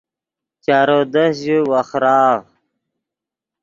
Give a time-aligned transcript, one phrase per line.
[0.65, 2.41] چارو دست ژے وخراغ